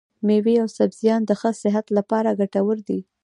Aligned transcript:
مېوې 0.25 0.55
او 0.63 0.67
سبزيان 0.77 1.21
د 1.25 1.31
ښه 1.39 1.51
صحت 1.61 1.85
لپاره 1.97 2.37
ګټور 2.39 2.77
دي. 2.87 2.99